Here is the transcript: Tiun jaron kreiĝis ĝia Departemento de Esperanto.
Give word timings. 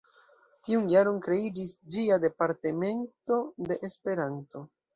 Tiun 0.67 0.87
jaron 0.93 1.19
kreiĝis 1.25 1.75
ĝia 1.97 2.19
Departemento 2.25 3.41
de 3.69 3.81
Esperanto. 3.93 4.69